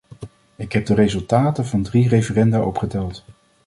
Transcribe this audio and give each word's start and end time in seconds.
Ik 0.55 0.71
heb 0.71 0.85
de 0.85 0.93
resultaten 0.93 1.65
van 1.65 1.83
de 1.83 1.89
drie 1.89 2.09
referenda 2.09 2.61
opgeteld. 2.65 3.23